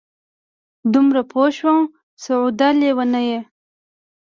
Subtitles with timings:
[0.93, 1.89] دومره پوه شومه
[2.23, 3.39] سعوده لېونیه!